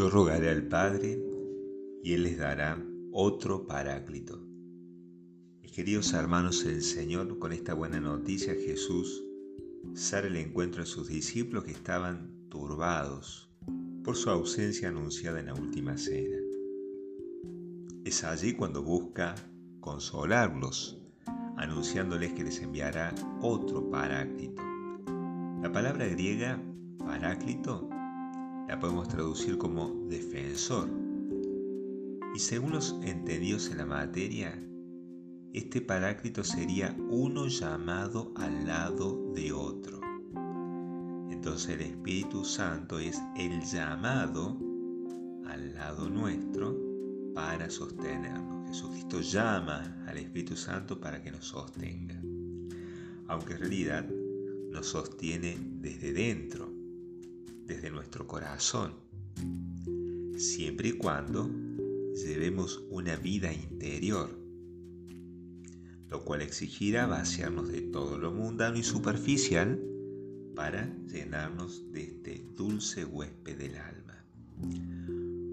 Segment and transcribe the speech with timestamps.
[0.00, 1.22] Yo rogaré al Padre
[2.02, 4.42] y Él les dará otro paráclito.
[5.60, 9.22] Mis queridos hermanos el Señor, con esta buena noticia Jesús
[9.92, 13.50] sale al encuentro de sus discípulos que estaban turbados
[14.02, 16.38] por su ausencia anunciada en la última cena.
[18.02, 19.34] Es allí cuando busca
[19.80, 20.96] consolarlos,
[21.58, 24.62] anunciándoles que les enviará otro paráclito.
[25.60, 26.58] La palabra griega
[27.00, 27.89] paráclito
[28.70, 30.88] la podemos traducir como defensor.
[32.36, 34.64] Y según los entendidos en la materia,
[35.52, 40.00] este paráclito sería uno llamado al lado de otro.
[41.32, 44.56] Entonces el Espíritu Santo es el llamado
[45.48, 46.78] al lado nuestro
[47.34, 48.68] para sostenernos.
[48.68, 52.22] Jesucristo llama al Espíritu Santo para que nos sostenga.
[53.26, 54.08] Aunque en realidad
[54.70, 56.79] nos sostiene desde dentro,
[57.66, 58.94] desde nuestro corazón,
[60.36, 61.50] siempre y cuando
[62.14, 64.30] llevemos una vida interior,
[66.08, 69.80] lo cual exigirá vaciarnos de todo lo mundano y superficial
[70.54, 74.24] para llenarnos de este dulce huésped del alma.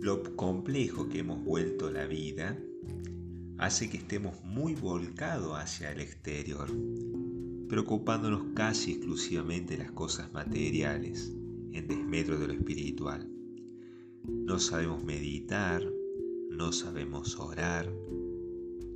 [0.00, 2.56] Lo complejo que hemos vuelto la vida
[3.58, 6.68] hace que estemos muy volcados hacia el exterior,
[7.68, 11.32] preocupándonos casi exclusivamente de las cosas materiales
[11.74, 13.28] en desmedro de lo espiritual.
[14.24, 15.82] No sabemos meditar,
[16.50, 17.92] no sabemos orar,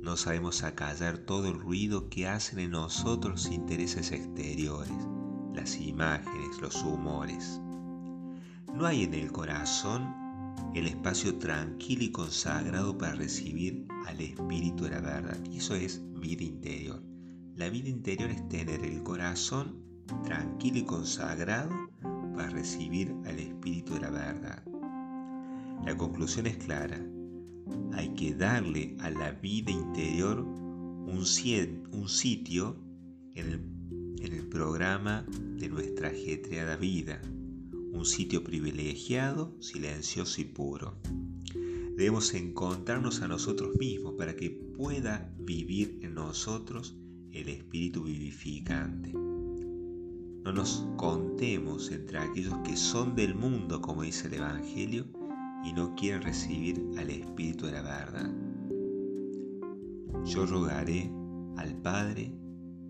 [0.01, 4.91] no sabemos acallar todo el ruido que hacen en nosotros intereses exteriores,
[5.53, 7.59] las imágenes, los humores.
[8.73, 10.15] No hay en el corazón
[10.73, 15.37] el espacio tranquilo y consagrado para recibir al Espíritu de la verdad.
[15.51, 17.03] Eso es vida interior.
[17.55, 19.83] La vida interior es tener el corazón
[20.23, 21.69] tranquilo y consagrado
[22.37, 24.63] a recibir al Espíritu de la verdad.
[25.85, 27.03] La conclusión es clara.
[27.93, 32.75] Hay que darle a la vida interior un, sitio
[33.35, 35.25] en el, en el programa
[35.57, 37.21] de nuestra ajetreada vida,
[37.91, 40.97] un sitio privilegiado, silencioso y puro.
[41.95, 46.95] Debemos encontrarnos a nosotros mismos para que pueda vivir en nosotros
[47.31, 49.28] el espíritu vivificante.
[50.43, 55.05] No nos contemos entre aquellos que son del mundo, como dice el Evangelio,
[55.63, 58.33] y no quieren recibir al Espíritu de la verdad.
[60.25, 61.11] Yo rogaré
[61.57, 62.33] al Padre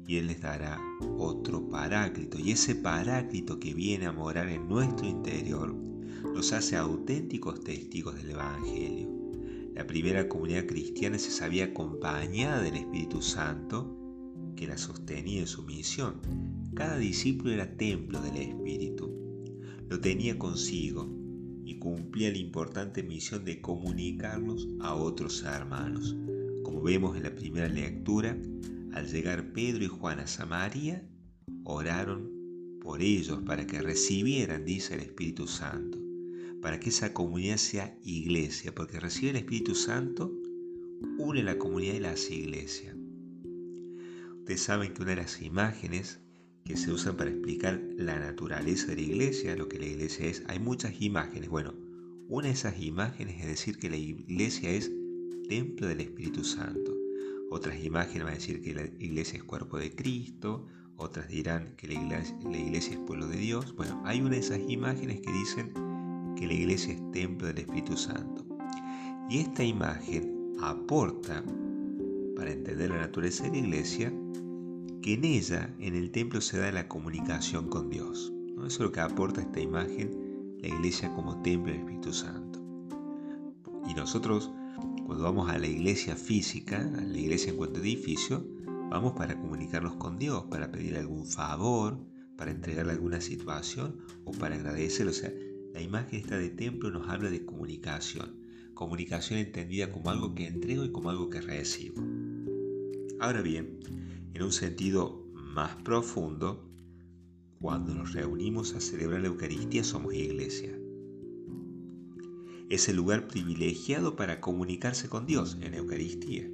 [0.07, 0.79] y Él les dará
[1.17, 2.39] otro paráclito.
[2.39, 5.75] Y ese paráclito que viene a morar en nuestro interior
[6.33, 9.09] nos hace auténticos testigos del Evangelio.
[9.75, 13.98] La primera comunidad cristiana se sabía acompañada del Espíritu Santo
[14.59, 16.19] que la sostenía en su misión.
[16.75, 19.09] Cada discípulo era templo del Espíritu.
[19.87, 21.09] Lo tenía consigo
[21.63, 26.17] y cumplía la importante misión de comunicarlos a otros hermanos.
[26.63, 28.37] Como vemos en la primera lectura,
[28.91, 31.07] al llegar Pedro y Juan a Samaria,
[31.63, 32.29] oraron
[32.81, 35.97] por ellos para que recibieran, dice el Espíritu Santo,
[36.61, 40.33] para que esa comunidad sea iglesia, porque recibir el Espíritu Santo
[41.17, 42.98] une la comunidad y las iglesias.
[44.49, 46.21] Ustedes saben que una de las imágenes
[46.65, 50.41] que se usan para explicar la naturaleza de la iglesia, lo que la iglesia es,
[50.47, 51.49] hay muchas imágenes.
[51.49, 51.75] Bueno,
[52.29, 54.91] una de esas imágenes es decir que la iglesia es
[55.47, 56.97] templo del Espíritu Santo.
[57.51, 60.65] Otras imágenes van a decir que la iglesia es cuerpo de Cristo,
[60.97, 63.75] otras dirán que la iglesia, la iglesia es pueblo de Dios.
[63.75, 65.73] Bueno, hay una de esas imágenes que dicen
[66.35, 68.43] que la iglesia es templo del Espíritu Santo.
[69.29, 71.43] Y esta imagen aporta,
[72.39, 74.13] para entender la naturaleza de la iglesia,
[75.01, 78.31] que en ella, en el templo, se da la comunicación con Dios.
[78.55, 78.65] ¿no?
[78.65, 82.59] Eso es lo que aporta esta imagen, la iglesia como templo del Espíritu Santo.
[83.89, 84.51] Y nosotros,
[85.05, 88.47] cuando vamos a la iglesia física, a la iglesia en cuanto edificio,
[88.89, 91.99] vamos para comunicarnos con Dios, para pedir algún favor,
[92.37, 95.09] para entregarle alguna situación o para agradecer.
[95.09, 95.33] O sea,
[95.73, 98.39] la imagen esta de templo nos habla de comunicación.
[98.75, 102.01] Comunicación entendida como algo que entrego y como algo que recibo.
[103.19, 103.79] Ahora bien,
[104.33, 106.65] en un sentido más profundo,
[107.59, 110.73] cuando nos reunimos a celebrar la Eucaristía somos iglesia.
[112.69, 116.49] Es el lugar privilegiado para comunicarse con Dios en la Eucaristía,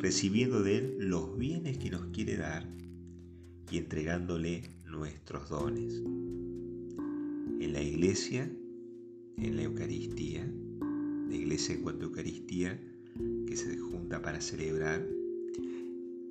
[0.00, 2.68] recibiendo de Él los bienes que nos quiere dar
[3.70, 6.02] y entregándole nuestros dones.
[7.60, 8.50] En la iglesia,
[9.36, 10.50] en la Eucaristía,
[11.28, 12.80] la iglesia en cuanto a Eucaristía,
[13.46, 15.06] que se junta para celebrar,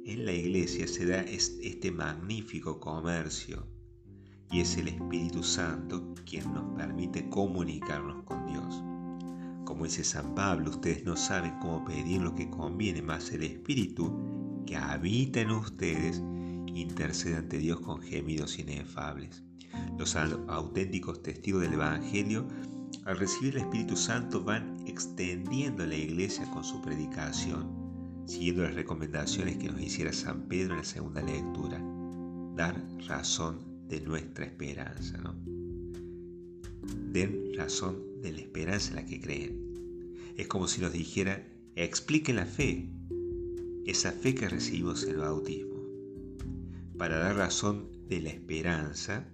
[0.06, 3.66] en la iglesia se da este magnífico comercio
[4.52, 8.84] y es el Espíritu Santo quien nos permite comunicarnos con Dios.
[9.66, 14.64] Como dice San Pablo, ustedes no saben cómo pedir lo que conviene, más el Espíritu
[14.68, 16.22] que habita en ustedes
[16.68, 19.44] intercede ante Dios con gemidos inefables.
[19.98, 22.48] Los auténticos testigos del Evangelio,
[23.06, 27.85] al recibir el Espíritu Santo, van extendiendo la iglesia con su predicación,
[28.26, 31.82] siguiendo las recomendaciones que nos hiciera San Pedro en la segunda lectura,
[32.56, 35.18] dar razón de nuestra esperanza.
[35.18, 35.36] ¿no?
[37.12, 40.14] Den razón de la esperanza en la que creen.
[40.38, 41.46] Es como si nos dijera,
[41.76, 42.90] expliquen la fe,
[43.86, 45.76] esa fe que recibimos en el bautismo.
[46.98, 49.28] Para dar razón de la esperanza,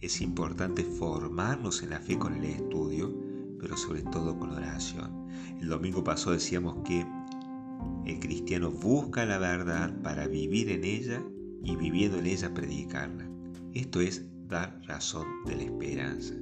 [0.00, 3.14] es importante formarnos en la fe con el estudio,
[3.58, 5.28] pero sobre todo con oración.
[5.60, 7.06] El domingo pasado decíamos que
[8.06, 11.24] el cristiano busca la verdad para vivir en ella
[11.62, 13.28] y viviendo en ella predicarla.
[13.72, 16.34] Esto es dar razón de la esperanza.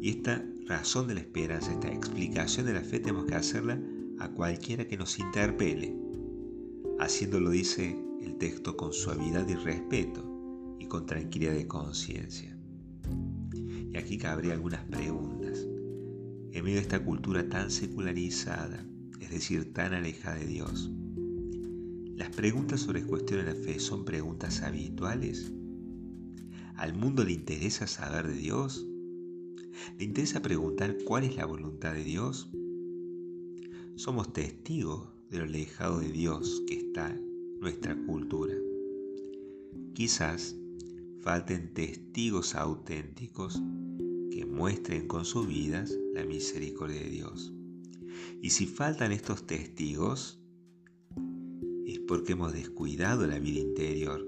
[0.00, 3.78] Y esta razón de la esperanza, esta explicación de la fe, tenemos que hacerla
[4.18, 5.94] a cualquiera que nos interpele.
[6.98, 12.56] Haciéndolo, dice el texto, con suavidad y respeto y con tranquilidad de conciencia.
[13.92, 15.66] Y aquí cabría algunas preguntas.
[16.52, 18.86] En medio de esta cultura tan secularizada,
[19.20, 20.90] es decir, tan alejada de Dios,
[22.16, 25.52] ¿las preguntas sobre cuestiones de la fe son preguntas habituales?
[26.76, 28.86] ¿Al mundo le interesa saber de Dios?
[29.98, 32.50] ¿Le interesa preguntar cuál es la voluntad de Dios?
[33.96, 37.14] Somos testigos de lo alejado de Dios que está
[37.60, 38.54] nuestra cultura.
[39.94, 40.56] Quizás
[41.20, 43.60] falten testigos auténticos
[44.30, 47.52] que muestren con sus vidas la misericordia de Dios.
[48.42, 50.40] Y si faltan estos testigos,
[51.86, 54.26] es porque hemos descuidado la vida interior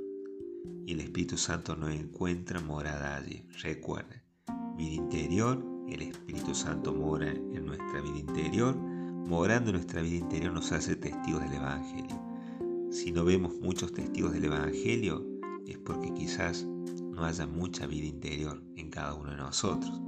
[0.87, 3.44] y el Espíritu Santo no encuentra morada allí.
[3.62, 4.23] Recuerden,
[4.77, 10.53] vida interior, el Espíritu Santo mora en nuestra vida interior, morando en nuestra vida interior
[10.53, 12.21] nos hace testigos del Evangelio.
[12.91, 15.25] Si no vemos muchos testigos del Evangelio,
[15.67, 20.00] es porque quizás no haya mucha vida interior en cada uno de nosotros.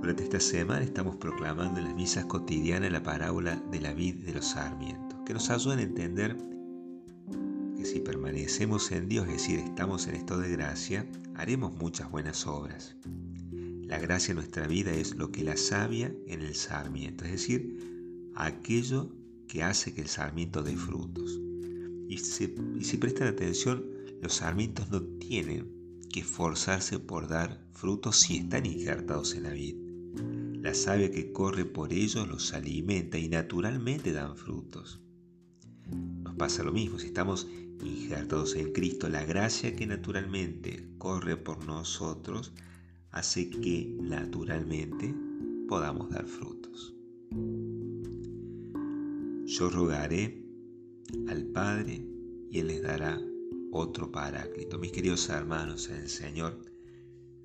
[0.00, 4.34] Durante esta semana estamos proclamando en las misas cotidianas la parábola de la vid de
[4.34, 6.36] los sarmientos, que nos ayudan a entender
[7.90, 12.96] si permanecemos en Dios, es decir, estamos en estado de gracia, haremos muchas buenas obras.
[13.82, 18.30] La gracia en nuestra vida es lo que la savia en el sarmiento, es decir,
[18.36, 19.12] aquello
[19.48, 21.40] que hace que el sarmiento dé frutos.
[22.08, 23.84] Y si, y si prestan atención,
[24.22, 25.68] los sarmientos no tienen
[26.12, 29.79] que esforzarse por dar frutos si están injertados en la vid.
[30.62, 35.00] La savia que corre por ellos los alimenta y naturalmente dan frutos.
[36.22, 37.48] Nos pasa lo mismo, si estamos
[37.82, 42.52] injertados en Cristo, la gracia que naturalmente corre por nosotros
[43.10, 45.14] hace que naturalmente
[45.66, 46.94] podamos dar frutos.
[49.46, 50.44] Yo rogaré
[51.28, 52.04] al Padre
[52.50, 53.18] y Él les dará
[53.72, 54.78] otro paráclito.
[54.78, 56.60] Mis queridos hermanos el Señor,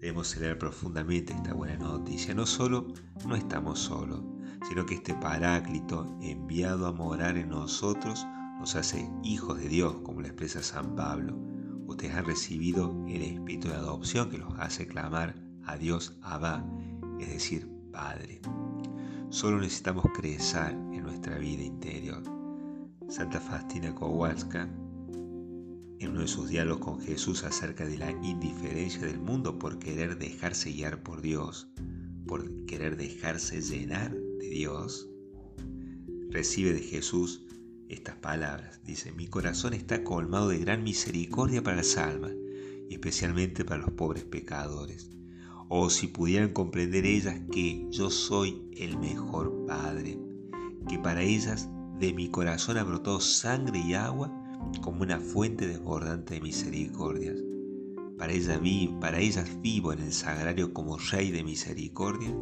[0.06, 2.36] debemos celebrar profundamente esta buena noticia.
[2.36, 2.94] No solo
[3.25, 4.22] no estamos solos,
[4.69, 8.24] sino que este paráclito enviado a morar en nosotros
[8.60, 11.35] nos hace hijos de Dios, como lo expresa San Pablo.
[11.88, 15.33] Ustedes han recibido el espíritu de adopción que los hace clamar
[15.66, 16.64] a Dios Abba,
[17.19, 18.42] es decir, Padre.
[19.30, 22.21] Solo necesitamos crecer en nuestra vida interior.
[23.09, 24.69] Santa Faustina Kowalska,
[25.99, 30.18] en uno de sus diálogos con Jesús acerca de la indiferencia del mundo por querer
[30.18, 31.68] dejarse guiar por Dios,
[32.28, 35.07] por querer dejarse llenar de Dios,
[36.30, 37.45] recibe de Jesús
[37.90, 38.81] estas palabras.
[38.83, 42.33] Dice, mi corazón está colmado de gran misericordia para las almas,
[42.90, 45.09] y especialmente para los pobres pecadores.
[45.69, 50.19] Oh, si pudieran comprender ellas que yo soy el mejor Padre,
[50.87, 54.31] que para ellas de mi corazón ha brotado sangre y agua
[54.81, 57.38] como una fuente desbordante de misericordias.
[58.18, 62.34] Para, ellas vi, para ellas vivo en el sagrario como Rey de misericordia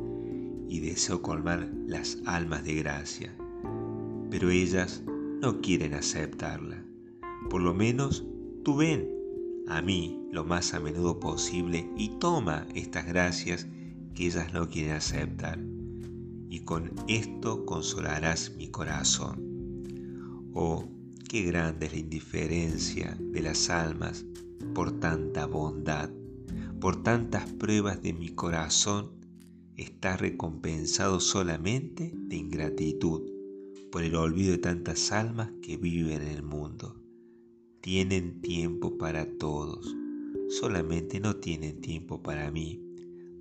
[0.67, 3.35] y deseo colmar las almas de gracia.
[4.29, 5.03] Pero ellas
[5.41, 6.83] no quieren aceptarla.
[7.49, 8.25] Por lo menos
[8.63, 9.09] tú ven
[9.67, 13.67] a mí lo más a menudo posible y toma estas gracias
[14.13, 15.59] que ellas no quieren aceptar.
[16.49, 19.41] Y con esto consolarás mi corazón.
[20.53, 20.87] Oh,
[21.33, 24.23] qué grande es la indiferencia de las almas
[24.75, 26.11] por tanta bondad,
[26.79, 29.13] por tantas pruebas de mi corazón,
[29.75, 33.23] está recompensado solamente de ingratitud
[33.91, 37.01] por el olvido de tantas almas que viven en el mundo.
[37.81, 39.91] Tienen tiempo para todos.
[40.49, 42.79] solamente no tienen tiempo para mí,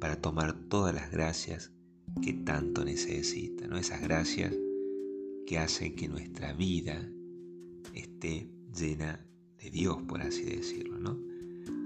[0.00, 1.74] para tomar todas las gracias
[2.22, 3.76] que tanto necesitan, ¿no?
[3.76, 4.54] esas gracias
[5.46, 7.06] que hacen que nuestra vida
[8.28, 9.24] llena
[9.58, 10.98] de Dios, por así decirlo.
[10.98, 11.18] ¿no?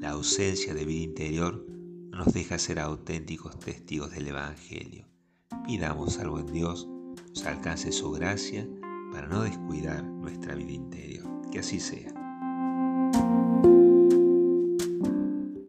[0.00, 1.66] La ausencia de vida interior
[2.11, 5.07] nos deja ser auténticos testigos del Evangelio.
[5.66, 6.87] Pidamos algo en Dios,
[7.28, 8.66] nos alcance su gracia
[9.12, 11.26] para no descuidar nuestra vida interior.
[11.50, 12.25] Que así sea.